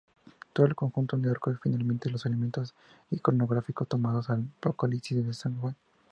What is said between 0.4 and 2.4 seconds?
Todo el conjunto recoge fielmente los